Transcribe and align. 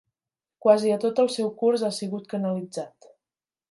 Quasi 0.65 0.89
a 0.95 0.97
tot 1.03 1.23
el 1.25 1.31
seu 1.35 1.53
curs 1.61 1.87
ha 1.87 1.93
sigut 2.01 2.29
canalitzat. 2.35 3.13